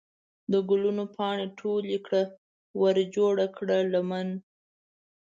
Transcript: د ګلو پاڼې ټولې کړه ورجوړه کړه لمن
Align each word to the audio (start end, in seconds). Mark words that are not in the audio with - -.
د 0.51 0.53
ګلو 0.69 1.05
پاڼې 1.15 1.47
ټولې 1.59 1.97
کړه 2.05 2.23
ورجوړه 2.81 3.47
کړه 3.57 3.77
لمن 3.93 4.27